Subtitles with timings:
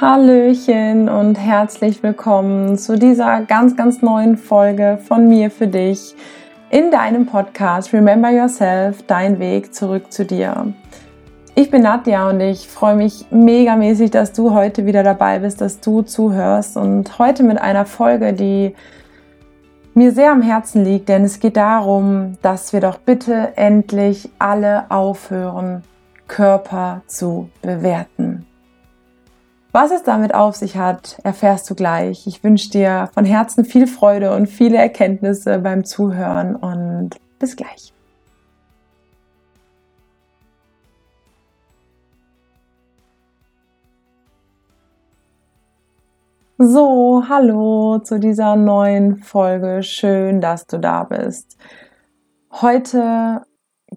[0.00, 6.16] Hallöchen und herzlich willkommen zu dieser ganz, ganz neuen Folge von mir für dich
[6.68, 10.74] in deinem Podcast Remember Yourself, dein Weg zurück zu dir.
[11.54, 15.78] Ich bin Nadja und ich freue mich megamäßig, dass du heute wieder dabei bist, dass
[15.78, 18.74] du zuhörst und heute mit einer Folge, die
[19.94, 24.90] mir sehr am Herzen liegt, denn es geht darum, dass wir doch bitte endlich alle
[24.90, 25.84] aufhören,
[26.26, 28.44] Körper zu bewerten.
[29.76, 32.28] Was es damit auf sich hat, erfährst du gleich.
[32.28, 37.92] Ich wünsche dir von Herzen viel Freude und viele Erkenntnisse beim Zuhören und bis gleich.
[46.58, 49.82] So, hallo zu dieser neuen Folge.
[49.82, 51.56] Schön, dass du da bist.
[52.62, 53.42] Heute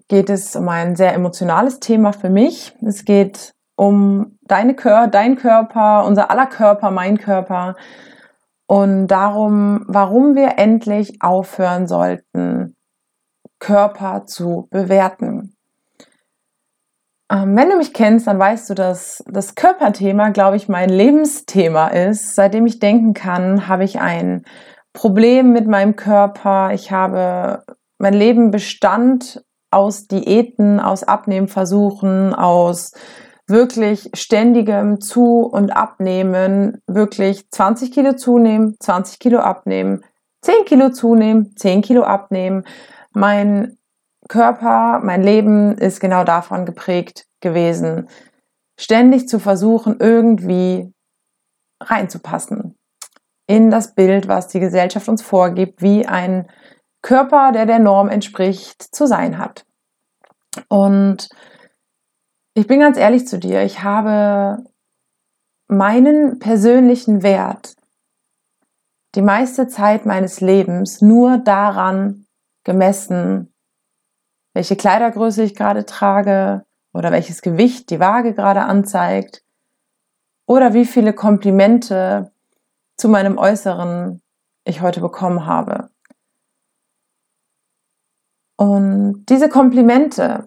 [0.08, 2.74] geht es um ein sehr emotionales Thema für mich.
[2.82, 7.76] Es geht um deine Kör dein Körper, unser aller Körper, mein Körper
[8.66, 12.76] und darum, warum wir endlich aufhören sollten,
[13.60, 15.54] Körper zu bewerten.
[17.30, 21.88] Ähm, wenn du mich kennst, dann weißt du, dass das Körperthema, glaube ich, mein Lebensthema
[21.88, 22.34] ist.
[22.34, 24.44] Seitdem ich denken kann, habe ich ein
[24.92, 26.72] Problem mit meinem Körper.
[26.72, 27.62] Ich habe
[27.98, 32.92] mein Leben bestand aus Diäten, aus Abnehmversuchen, aus
[33.48, 40.04] wirklich ständigem Zu- und Abnehmen, wirklich 20 Kilo zunehmen, 20 Kilo abnehmen,
[40.42, 42.64] 10 Kilo zunehmen, 10 Kilo abnehmen.
[43.12, 43.78] Mein
[44.28, 48.08] Körper, mein Leben ist genau davon geprägt gewesen,
[48.78, 50.92] ständig zu versuchen, irgendwie
[51.82, 52.76] reinzupassen
[53.46, 56.48] in das Bild, was die Gesellschaft uns vorgibt, wie ein
[57.02, 59.64] Körper, der der Norm entspricht, zu sein hat.
[60.68, 61.28] Und
[62.58, 64.64] ich bin ganz ehrlich zu dir, ich habe
[65.68, 67.76] meinen persönlichen Wert
[69.14, 72.26] die meiste Zeit meines Lebens nur daran
[72.64, 73.54] gemessen,
[74.54, 79.44] welche Kleidergröße ich gerade trage oder welches Gewicht die Waage gerade anzeigt
[80.44, 82.32] oder wie viele Komplimente
[82.96, 84.20] zu meinem Äußeren
[84.64, 85.90] ich heute bekommen habe.
[88.56, 90.46] Und diese Komplimente,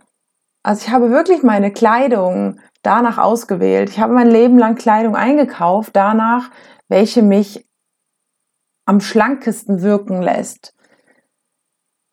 [0.63, 3.89] also ich habe wirklich meine Kleidung danach ausgewählt.
[3.89, 6.49] Ich habe mein Leben lang Kleidung eingekauft, danach,
[6.87, 7.67] welche mich
[8.85, 10.75] am schlankesten wirken lässt.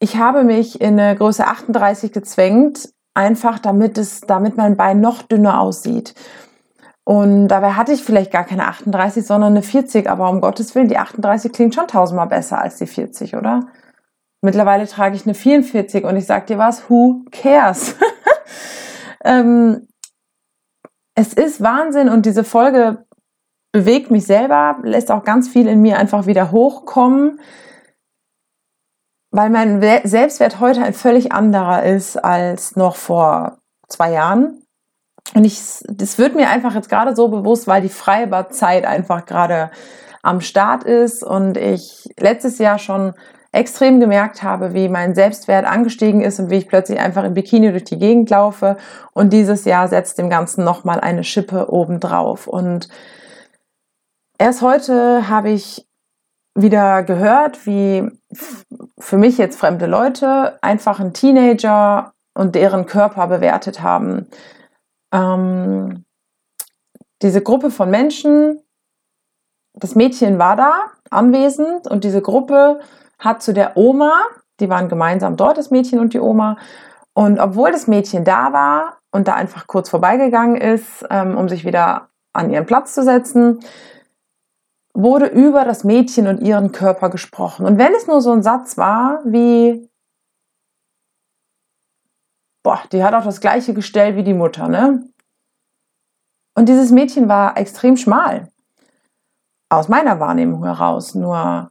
[0.00, 5.22] Ich habe mich in eine Größe 38 gezwängt, einfach damit es, damit mein Bein noch
[5.22, 6.14] dünner aussieht.
[7.04, 10.88] Und dabei hatte ich vielleicht gar keine 38, sondern eine 40, aber um Gottes Willen,
[10.88, 13.66] die 38 klingt schon tausendmal besser als die 40, oder?
[14.42, 17.96] Mittlerweile trage ich eine 44 und ich sag dir was, who cares?
[19.28, 19.86] ähm,
[21.14, 23.04] es ist Wahnsinn und diese Folge
[23.72, 27.40] bewegt mich selber, lässt auch ganz viel in mir einfach wieder hochkommen,
[29.30, 34.62] weil mein Selbstwert heute ein völlig anderer ist als noch vor zwei Jahren.
[35.34, 39.70] Und ich, das wird mir einfach jetzt gerade so bewusst, weil die Freibadzeit einfach gerade
[40.22, 43.12] am Start ist und ich letztes Jahr schon
[43.52, 47.70] extrem gemerkt habe, wie mein Selbstwert angestiegen ist und wie ich plötzlich einfach im Bikini
[47.70, 48.76] durch die Gegend laufe.
[49.12, 52.46] Und dieses Jahr setzt dem Ganzen nochmal eine Schippe obendrauf.
[52.46, 52.88] Und
[54.38, 55.86] erst heute habe ich
[56.54, 58.10] wieder gehört, wie
[58.98, 64.26] für mich jetzt fremde Leute einfach einen Teenager und deren Körper bewertet haben.
[65.12, 66.04] Ähm,
[67.22, 68.60] diese Gruppe von Menschen,
[69.74, 70.72] das Mädchen war da
[71.10, 72.80] anwesend und diese Gruppe
[73.18, 74.12] hat zu der Oma,
[74.60, 76.56] die waren gemeinsam dort, das Mädchen und die Oma.
[77.14, 81.64] Und obwohl das Mädchen da war und da einfach kurz vorbeigegangen ist, ähm, um sich
[81.64, 83.60] wieder an ihren Platz zu setzen,
[84.94, 87.66] wurde über das Mädchen und ihren Körper gesprochen.
[87.66, 89.88] Und wenn es nur so ein Satz war wie,
[92.62, 95.08] boah, die hat auch das gleiche Gestell wie die Mutter, ne?
[96.56, 98.48] Und dieses Mädchen war extrem schmal.
[99.70, 101.14] Aus meiner Wahrnehmung heraus.
[101.14, 101.70] Nur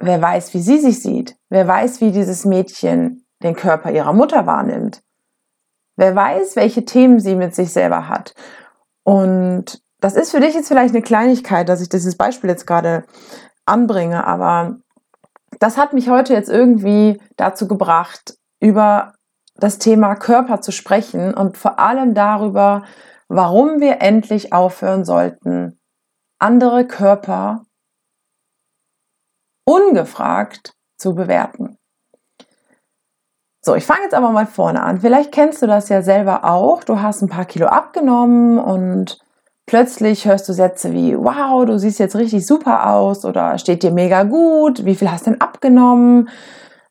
[0.00, 1.36] Wer weiß, wie sie sich sieht?
[1.50, 5.02] Wer weiß, wie dieses Mädchen den Körper ihrer Mutter wahrnimmt?
[5.96, 8.34] Wer weiß, welche Themen sie mit sich selber hat?
[9.04, 13.04] Und das ist für dich jetzt vielleicht eine Kleinigkeit, dass ich dieses Beispiel jetzt gerade
[13.66, 14.76] anbringe, aber
[15.58, 19.12] das hat mich heute jetzt irgendwie dazu gebracht, über
[19.56, 22.84] das Thema Körper zu sprechen und vor allem darüber,
[23.28, 25.78] warum wir endlich aufhören sollten,
[26.38, 27.66] andere Körper
[29.64, 31.76] ungefragt zu bewerten.
[33.62, 35.00] So, ich fange jetzt aber mal vorne an.
[35.00, 36.82] Vielleicht kennst du das ja selber auch.
[36.82, 39.18] Du hast ein paar Kilo abgenommen und
[39.66, 43.92] plötzlich hörst du Sätze wie, wow, du siehst jetzt richtig super aus oder steht dir
[43.92, 46.30] mega gut, wie viel hast denn abgenommen?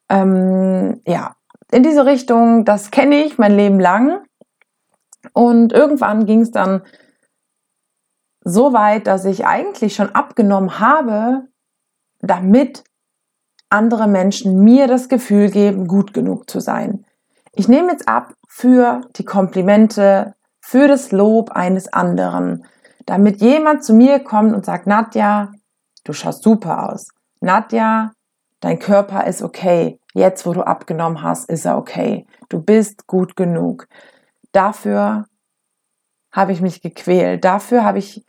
[0.09, 1.35] Ähm, ja,
[1.71, 4.23] in diese Richtung, das kenne ich mein Leben lang.
[5.33, 6.83] Und irgendwann ging es dann
[8.43, 11.48] so weit, dass ich eigentlich schon abgenommen habe,
[12.21, 12.83] damit
[13.69, 17.05] andere Menschen mir das Gefühl geben, gut genug zu sein.
[17.53, 22.65] Ich nehme jetzt ab für die Komplimente, für das Lob eines anderen,
[23.05, 25.51] damit jemand zu mir kommt und sagt, Nadja,
[26.03, 27.09] du schaust super aus.
[27.41, 28.13] Nadja,
[28.59, 29.99] dein Körper ist okay.
[30.13, 32.25] Jetzt, wo du abgenommen hast, ist er okay.
[32.49, 33.87] Du bist gut genug.
[34.51, 35.25] Dafür
[36.31, 37.43] habe ich mich gequält.
[37.45, 38.25] Dafür habe ich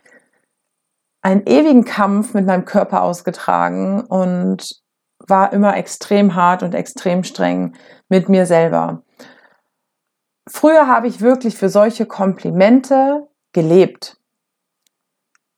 [1.23, 4.81] einen ewigen Kampf mit meinem Körper ausgetragen und
[5.19, 7.75] war immer extrem hart und extrem streng
[8.09, 9.03] mit mir selber.
[10.49, 14.17] Früher habe ich wirklich für solche Komplimente gelebt.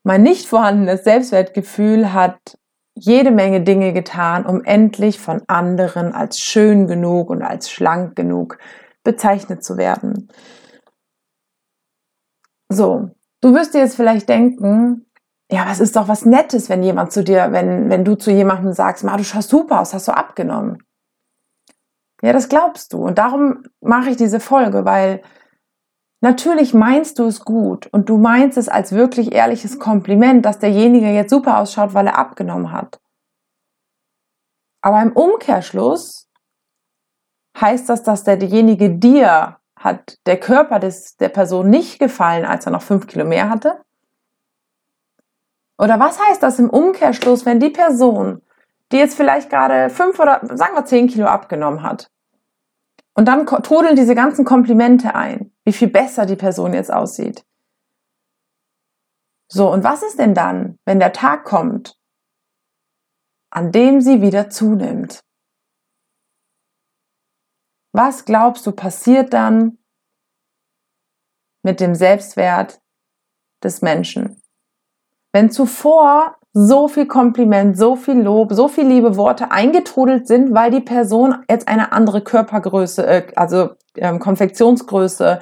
[0.02, 2.58] Mein nicht vorhandenes Selbstwertgefühl hat
[2.94, 8.58] jede Menge Dinge getan, um endlich von anderen als schön genug und als schlank genug
[9.02, 10.28] bezeichnet zu werden.
[12.68, 13.10] So,
[13.40, 15.06] du wirst dir jetzt vielleicht denken,
[15.52, 18.72] ja, was ist doch was Nettes, wenn jemand zu dir, wenn, wenn du zu jemandem
[18.72, 20.82] sagst, Ma, du schaust super aus, hast du abgenommen.
[22.22, 23.04] Ja, das glaubst du.
[23.04, 25.22] Und darum mache ich diese Folge, weil
[26.22, 31.10] natürlich meinst du es gut und du meinst es als wirklich ehrliches Kompliment, dass derjenige
[31.10, 32.98] jetzt super ausschaut, weil er abgenommen hat.
[34.80, 36.30] Aber im Umkehrschluss
[37.60, 42.72] heißt das, dass derjenige dir hat der Körper des, der Person nicht gefallen, als er
[42.72, 43.82] noch fünf Kilo mehr hatte?
[45.78, 48.42] Oder was heißt das im Umkehrschluss, wenn die Person,
[48.92, 52.10] die jetzt vielleicht gerade fünf oder sagen wir zehn Kilo abgenommen hat,
[53.14, 57.44] und dann trudeln diese ganzen Komplimente ein, wie viel besser die Person jetzt aussieht.
[59.50, 62.00] So, und was ist denn dann, wenn der Tag kommt,
[63.50, 65.22] an dem sie wieder zunimmt?
[67.94, 69.76] Was glaubst du passiert dann
[71.62, 72.80] mit dem Selbstwert
[73.62, 74.41] des Menschen?
[75.32, 80.70] Wenn zuvor so viel Kompliment, so viel Lob, so viel liebe Worte eingetrudelt sind, weil
[80.70, 85.40] die Person jetzt eine andere Körpergröße, äh, also ähm, Konfektionsgröße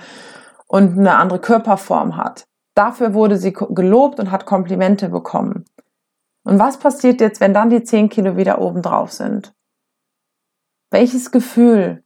[0.68, 2.46] und eine andere Körperform hat.
[2.76, 5.64] Dafür wurde sie gelobt und hat Komplimente bekommen.
[6.44, 9.52] Und was passiert jetzt, wenn dann die 10 Kilo wieder oben drauf sind?
[10.90, 12.04] Welches Gefühl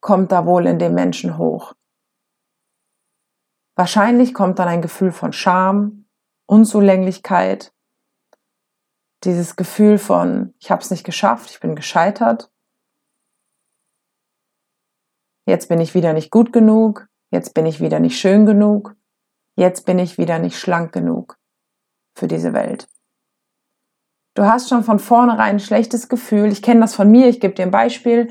[0.00, 1.72] kommt da wohl in dem Menschen hoch?
[3.74, 6.01] Wahrscheinlich kommt dann ein Gefühl von Scham,
[6.46, 7.72] Unzulänglichkeit,
[9.24, 12.50] dieses Gefühl von, ich habe es nicht geschafft, ich bin gescheitert,
[15.46, 18.96] jetzt bin ich wieder nicht gut genug, jetzt bin ich wieder nicht schön genug,
[19.56, 21.38] jetzt bin ich wieder nicht schlank genug
[22.16, 22.88] für diese Welt.
[24.34, 26.50] Du hast schon von vornherein ein schlechtes Gefühl.
[26.50, 28.30] Ich kenne das von mir, ich gebe dir ein Beispiel.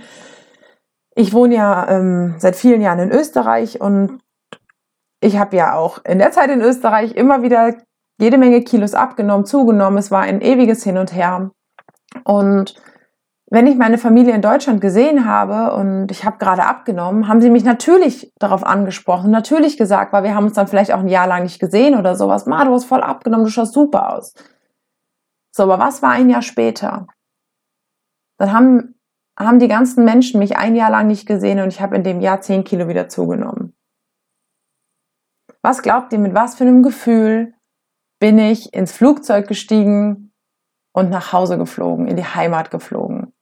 [1.15, 4.19] Ich wohne ja ähm, seit vielen Jahren in Österreich und
[5.19, 7.77] ich habe ja auch in der Zeit in Österreich immer wieder
[8.21, 9.97] jede Menge Kilos abgenommen, zugenommen.
[9.97, 11.51] Es war ein ewiges Hin und Her.
[12.23, 12.75] Und
[13.49, 17.49] wenn ich meine Familie in Deutschland gesehen habe und ich habe gerade abgenommen, haben sie
[17.49, 21.27] mich natürlich darauf angesprochen, natürlich gesagt, weil wir haben uns dann vielleicht auch ein Jahr
[21.27, 22.45] lang nicht gesehen oder sowas.
[22.45, 24.33] Ma, du hast voll abgenommen, du schaust super aus.
[25.53, 27.07] So, aber was war ein Jahr später?
[28.37, 28.95] Dann haben,
[29.37, 32.21] haben die ganzen Menschen mich ein Jahr lang nicht gesehen und ich habe in dem
[32.21, 33.75] Jahr zehn Kilo wieder zugenommen.
[35.61, 37.53] Was glaubt ihr, mit was für einem Gefühl
[38.21, 40.31] bin ich ins Flugzeug gestiegen
[40.93, 43.33] und nach Hause geflogen, in die Heimat geflogen.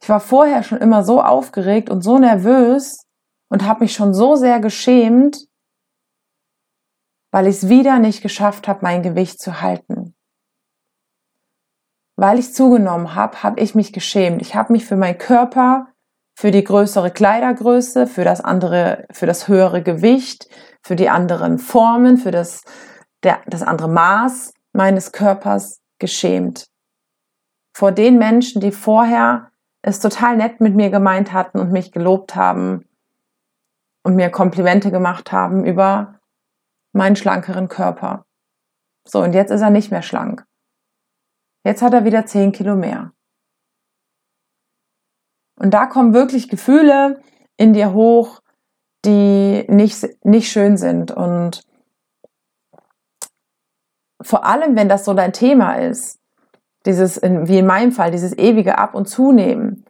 [0.00, 3.08] Ich war vorher schon immer so aufgeregt und so nervös
[3.50, 5.48] und habe mich schon so sehr geschämt,
[7.32, 10.14] weil ich es wieder nicht geschafft habe, mein Gewicht zu halten.
[12.16, 14.40] Weil ich zugenommen habe, habe ich mich geschämt.
[14.42, 15.92] Ich habe mich für meinen Körper,
[16.34, 20.48] für die größere Kleidergröße, für das andere, für das höhere Gewicht,
[20.82, 22.62] für die anderen Formen, für das,
[23.22, 26.66] der, das andere Maß meines Körpers geschämt.
[27.76, 29.50] Vor den Menschen, die vorher
[29.82, 32.88] es total nett mit mir gemeint hatten und mich gelobt haben
[34.02, 36.20] und mir Komplimente gemacht haben über
[36.92, 38.24] meinen schlankeren Körper.
[39.06, 40.44] So, und jetzt ist er nicht mehr schlank.
[41.64, 43.13] Jetzt hat er wieder 10 Kilo mehr.
[45.64, 47.22] Und da kommen wirklich Gefühle
[47.56, 48.42] in dir hoch,
[49.06, 51.10] die nicht, nicht schön sind.
[51.10, 51.62] Und
[54.20, 56.20] vor allem, wenn das so dein Thema ist,
[56.84, 59.86] dieses, wie in meinem Fall, dieses ewige Ab- und Zunehmen,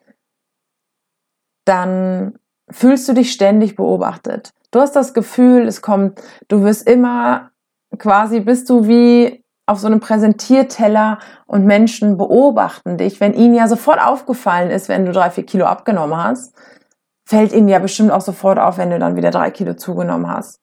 [1.64, 2.38] dann
[2.70, 4.54] fühlst du dich ständig beobachtet.
[4.70, 7.50] Du hast das Gefühl, es kommt, du wirst immer
[7.98, 13.66] quasi, bist du wie auf so einem Präsentierteller und Menschen beobachten dich, wenn ihnen ja
[13.66, 16.54] sofort aufgefallen ist, wenn du drei, vier Kilo abgenommen hast,
[17.26, 20.60] fällt ihnen ja bestimmt auch sofort auf, wenn du dann wieder drei Kilo zugenommen hast.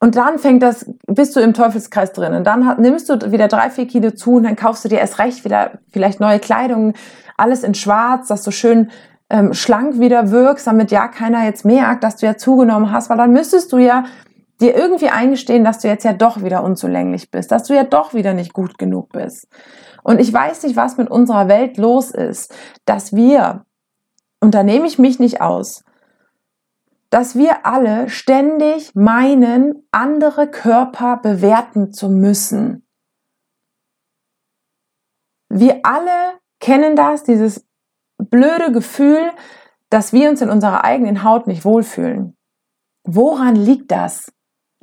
[0.00, 2.34] Und dann fängt das, bist du im Teufelskreis drin.
[2.34, 5.20] Und dann nimmst du wieder drei, vier Kilo zu und dann kaufst du dir erst
[5.20, 6.94] recht wieder vielleicht neue Kleidung,
[7.36, 8.90] alles in schwarz, dass du schön
[9.30, 13.16] ähm, schlank wieder wirkst, damit ja keiner jetzt merkt, dass du ja zugenommen hast, weil
[13.16, 14.04] dann müsstest du ja
[14.62, 18.14] dir irgendwie eingestehen, dass du jetzt ja doch wieder unzulänglich bist, dass du ja doch
[18.14, 19.48] wieder nicht gut genug bist.
[20.02, 22.54] Und ich weiß nicht, was mit unserer Welt los ist,
[22.84, 23.64] dass wir,
[24.40, 25.84] und da nehme ich mich nicht aus,
[27.10, 32.86] dass wir alle ständig meinen, andere Körper bewerten zu müssen.
[35.50, 37.66] Wir alle kennen das, dieses
[38.16, 39.30] blöde Gefühl,
[39.90, 42.34] dass wir uns in unserer eigenen Haut nicht wohlfühlen.
[43.04, 44.32] Woran liegt das?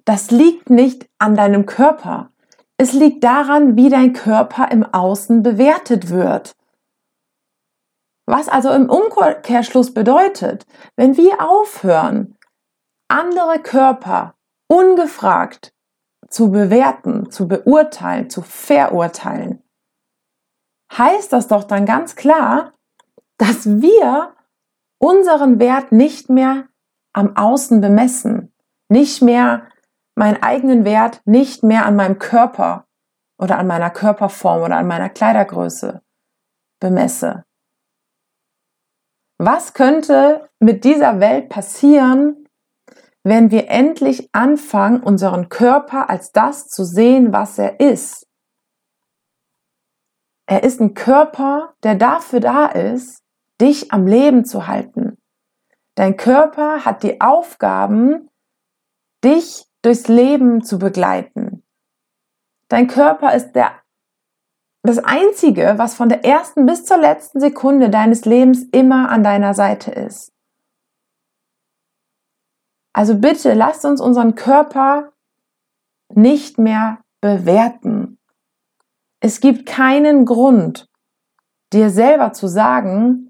[0.05, 2.31] Das liegt nicht an deinem Körper.
[2.77, 6.55] Es liegt daran, wie dein Körper im Außen bewertet wird.
[8.25, 10.65] Was also im Umkehrschluss bedeutet,
[10.95, 12.37] wenn wir aufhören,
[13.07, 14.35] andere Körper
[14.67, 15.73] ungefragt
[16.29, 19.63] zu bewerten, zu beurteilen, zu verurteilen,
[20.95, 22.73] heißt das doch dann ganz klar,
[23.37, 24.35] dass wir
[24.99, 26.67] unseren Wert nicht mehr
[27.13, 28.53] am Außen bemessen,
[28.89, 29.67] nicht mehr
[30.19, 32.85] meinen eigenen Wert nicht mehr an meinem Körper
[33.37, 36.01] oder an meiner Körperform oder an meiner Kleidergröße
[36.81, 37.45] bemesse.
[39.37, 42.49] Was könnte mit dieser Welt passieren,
[43.23, 48.27] wenn wir endlich anfangen, unseren Körper als das zu sehen, was er ist?
[50.47, 53.23] Er ist ein Körper, der dafür da ist,
[53.61, 55.17] dich am Leben zu halten.
[55.95, 58.29] Dein Körper hat die Aufgaben,
[59.23, 61.63] dich durchs Leben zu begleiten.
[62.67, 63.71] Dein Körper ist der
[64.83, 69.53] das Einzige, was von der ersten bis zur letzten Sekunde deines Lebens immer an deiner
[69.53, 70.31] Seite ist.
[72.93, 75.11] Also bitte lasst uns unseren Körper
[76.13, 78.17] nicht mehr bewerten.
[79.19, 80.87] Es gibt keinen Grund,
[81.73, 83.28] dir selber zu sagen,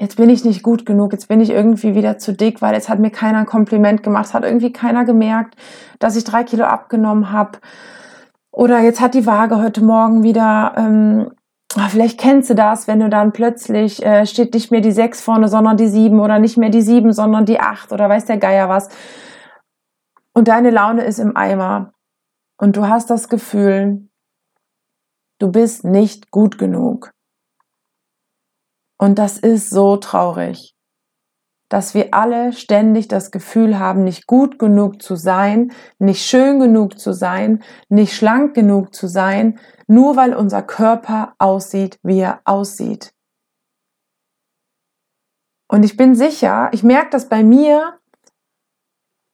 [0.00, 2.88] jetzt bin ich nicht gut genug, jetzt bin ich irgendwie wieder zu dick, weil jetzt
[2.88, 5.56] hat mir keiner ein Kompliment gemacht, es hat irgendwie keiner gemerkt,
[5.98, 7.58] dass ich drei Kilo abgenommen habe
[8.50, 11.30] oder jetzt hat die Waage heute Morgen wieder, ähm,
[11.76, 15.20] ah, vielleicht kennst du das, wenn du dann plötzlich äh, steht nicht mehr die 6
[15.20, 18.38] vorne, sondern die 7 oder nicht mehr die 7, sondern die 8 oder weiß der
[18.38, 18.88] Geier was.
[20.32, 21.92] Und deine Laune ist im Eimer.
[22.58, 24.08] Und du hast das Gefühl,
[25.38, 27.12] du bist nicht gut genug.
[28.98, 30.76] Und das ist so traurig
[31.68, 36.98] dass wir alle ständig das Gefühl haben, nicht gut genug zu sein, nicht schön genug
[36.98, 43.12] zu sein, nicht schlank genug zu sein, nur weil unser Körper aussieht, wie er aussieht.
[45.68, 47.98] Und ich bin sicher, ich merke das bei mir,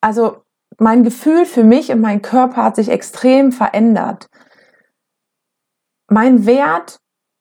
[0.00, 0.42] also
[0.78, 4.30] mein Gefühl für mich und mein Körper hat sich extrem verändert.
[6.08, 6.98] Mein Wert,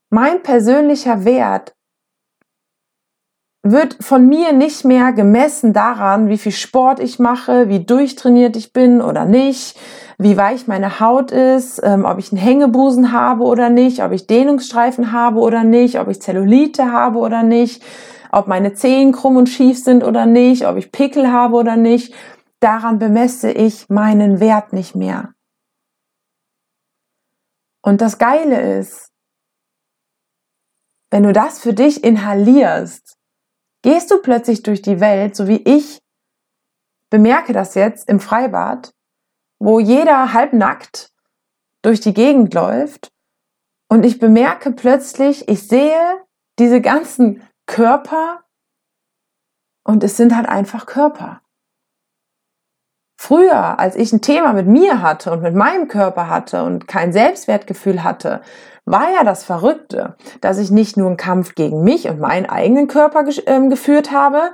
[0.09, 1.73] mein persönlicher Wert
[3.63, 8.73] wird von mir nicht mehr gemessen daran, wie viel Sport ich mache, wie durchtrainiert ich
[8.73, 9.77] bin oder nicht,
[10.17, 14.25] wie weich meine Haut ist, ähm, ob ich einen Hängebusen habe oder nicht, ob ich
[14.25, 17.83] Dehnungsstreifen habe oder nicht, ob ich Zellulite habe oder nicht,
[18.31, 22.13] ob meine Zehen krumm und schief sind oder nicht, ob ich Pickel habe oder nicht.
[22.61, 25.33] Daran bemesse ich meinen Wert nicht mehr.
[27.83, 29.11] Und das Geile ist,
[31.11, 33.17] wenn du das für dich inhalierst,
[33.81, 36.01] gehst du plötzlich durch die Welt, so wie ich
[37.09, 38.93] bemerke das jetzt im Freibad,
[39.59, 41.11] wo jeder halbnackt
[41.81, 43.11] durch die Gegend läuft
[43.89, 46.23] und ich bemerke plötzlich, ich sehe
[46.59, 48.43] diese ganzen Körper
[49.83, 51.40] und es sind halt einfach Körper.
[53.31, 57.13] Früher, als ich ein Thema mit mir hatte und mit meinem Körper hatte und kein
[57.13, 58.41] Selbstwertgefühl hatte,
[58.83, 62.89] war ja das Verrückte, dass ich nicht nur einen Kampf gegen mich und meinen eigenen
[62.89, 64.51] Körper äh, geführt habe,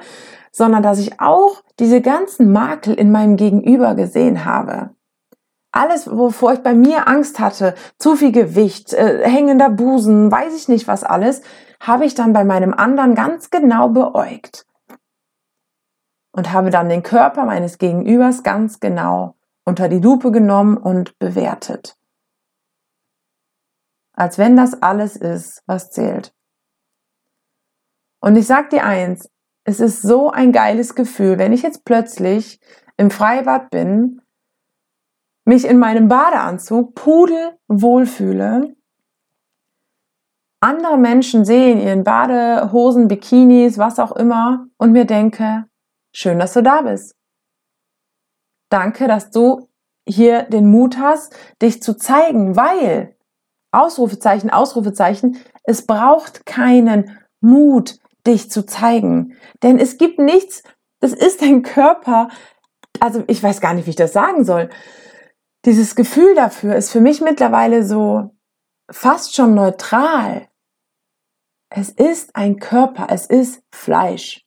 [0.51, 4.91] sondern dass ich auch diese ganzen Makel in meinem Gegenüber gesehen habe.
[5.71, 10.67] Alles, wovor ich bei mir Angst hatte, zu viel Gewicht, äh, hängender Busen, weiß ich
[10.67, 11.41] nicht was alles,
[11.79, 14.66] habe ich dann bei meinem anderen ganz genau beäugt.
[16.37, 21.97] Und habe dann den Körper meines Gegenübers ganz genau unter die Lupe genommen und bewertet
[24.17, 26.33] als wenn das alles ist, was zählt.
[28.19, 29.29] Und ich sag dir eins,
[29.63, 32.59] es ist so ein geiles Gefühl, wenn ich jetzt plötzlich
[32.97, 34.21] im Freibad bin,
[35.45, 38.75] mich in meinem Badeanzug pudelwohl fühle,
[40.59, 45.65] andere Menschen sehen ihren Badehosen, Bikinis, was auch immer und mir denke,
[46.17, 47.15] schön, dass du da bist.
[48.69, 49.69] Danke, dass du
[50.07, 53.15] hier den Mut hast, dich zu zeigen, weil
[53.71, 59.37] Ausrufezeichen, Ausrufezeichen, es braucht keinen Mut, dich zu zeigen.
[59.61, 60.63] Denn es gibt nichts,
[60.99, 62.29] das ist dein Körper.
[62.99, 64.69] Also ich weiß gar nicht, wie ich das sagen soll.
[65.65, 68.31] Dieses Gefühl dafür ist für mich mittlerweile so
[68.89, 70.47] fast schon neutral.
[71.69, 74.46] Es ist ein Körper, es ist Fleisch.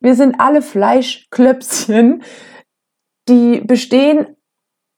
[0.00, 2.22] Wir sind alle Fleischklöpschen,
[3.28, 4.36] die bestehen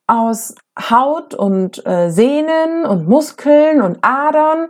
[0.07, 4.69] aus Haut und äh, Sehnen und Muskeln und Adern.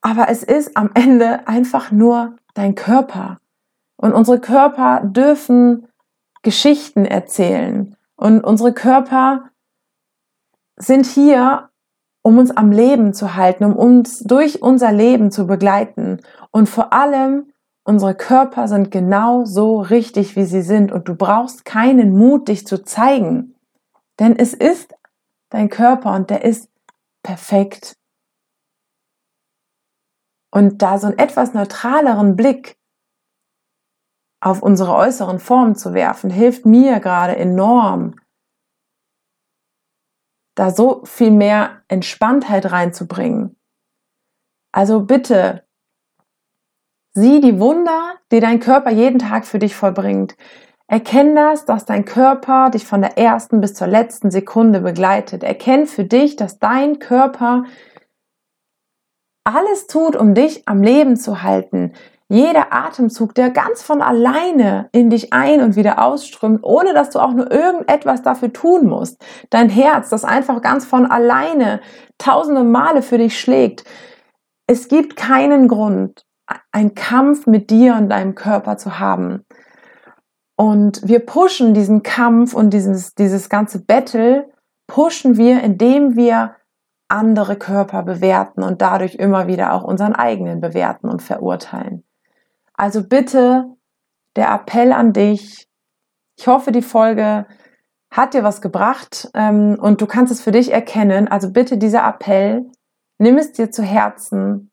[0.00, 3.38] Aber es ist am Ende einfach nur dein Körper.
[3.96, 5.88] Und unsere Körper dürfen
[6.42, 7.96] Geschichten erzählen.
[8.16, 9.50] Und unsere Körper
[10.76, 11.70] sind hier,
[12.22, 16.20] um uns am Leben zu halten, um uns durch unser Leben zu begleiten.
[16.50, 17.51] Und vor allem,
[17.84, 20.92] unsere Körper sind genau so richtig, wie sie sind.
[20.92, 23.54] Und du brauchst keinen Mut, dich zu zeigen.
[24.18, 24.94] Denn es ist
[25.50, 26.70] dein Körper und der ist
[27.22, 27.96] perfekt.
[30.52, 32.78] Und da so einen etwas neutraleren Blick
[34.40, 38.16] auf unsere äußeren Formen zu werfen, hilft mir gerade enorm,
[40.56, 43.56] da so viel mehr Entspanntheit reinzubringen.
[44.72, 45.66] Also bitte,
[47.14, 50.36] sieh die Wunder, die dein Körper jeden Tag für dich vollbringt.
[50.86, 55.42] Erkenn das, dass dein Körper dich von der ersten bis zur letzten Sekunde begleitet.
[55.42, 57.64] Erkenn für dich, dass dein Körper
[59.44, 61.92] alles tut, um dich am Leben zu halten.
[62.28, 67.18] Jeder Atemzug, der ganz von alleine in dich ein und wieder ausströmt, ohne dass du
[67.18, 69.22] auch nur irgendetwas dafür tun musst.
[69.50, 71.80] Dein Herz, das einfach ganz von alleine
[72.16, 73.84] tausende Male für dich schlägt.
[74.66, 76.24] Es gibt keinen Grund,
[76.70, 79.44] einen Kampf mit dir und deinem Körper zu haben.
[80.56, 84.50] Und wir pushen diesen Kampf und dieses, dieses ganze Battle,
[84.86, 86.56] pushen wir, indem wir
[87.08, 92.04] andere Körper bewerten und dadurch immer wieder auch unseren eigenen bewerten und verurteilen.
[92.74, 93.66] Also bitte
[94.36, 95.68] der Appell an dich.
[96.38, 97.46] Ich hoffe, die Folge
[98.10, 101.28] hat dir was gebracht ähm, und du kannst es für dich erkennen.
[101.28, 102.70] Also bitte dieser Appell,
[103.18, 104.71] nimm es dir zu Herzen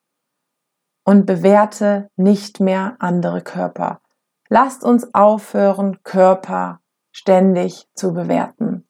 [1.10, 4.00] und bewerte nicht mehr andere Körper.
[4.48, 8.88] Lasst uns aufhören, Körper ständig zu bewerten.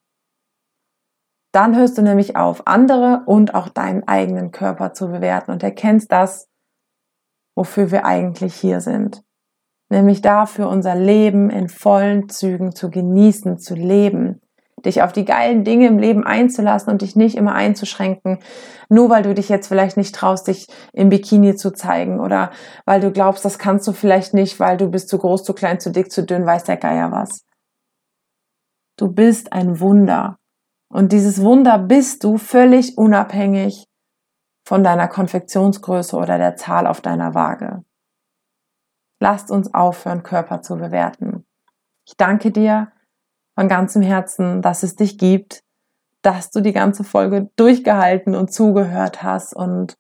[1.54, 6.12] Dann hörst du nämlich auf, andere und auch deinen eigenen Körper zu bewerten und erkennst
[6.12, 6.50] das,
[7.56, 9.24] wofür wir eigentlich hier sind.
[9.88, 14.42] Nämlich dafür, unser Leben in vollen Zügen zu genießen, zu leben,
[14.86, 18.40] dich auf die geilen Dinge im Leben einzulassen und dich nicht immer einzuschränken,
[18.90, 22.52] nur weil du dich jetzt vielleicht nicht traust, dich im Bikini zu zeigen oder
[22.86, 25.80] weil du glaubst, das kannst du vielleicht nicht, weil du bist zu groß, zu klein,
[25.80, 27.46] zu dick, zu dünn, weiß der Geier was.
[28.98, 30.38] Du bist ein Wunder.
[30.92, 33.86] Und dieses Wunder bist du völlig unabhängig
[34.68, 37.84] von deiner Konfektionsgröße oder der Zahl auf deiner Waage.
[39.20, 41.46] Lasst uns aufhören, Körper zu bewerten.
[42.06, 42.92] Ich danke dir
[43.60, 45.64] von ganzem Herzen, dass es dich gibt,
[46.22, 49.54] dass du die ganze Folge durchgehalten und zugehört hast.
[49.54, 49.98] Und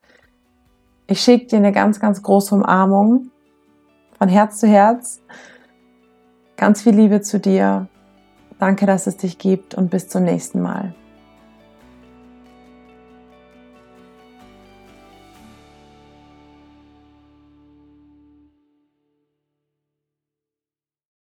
[1.08, 3.32] ich schicke dir eine ganz, ganz große Umarmung
[4.17, 5.19] von Herz zu Herz.
[6.56, 7.89] Ganz viel Liebe zu dir
[8.60, 10.95] Danke, dass es dich gibt und bis zum nächsten Mal.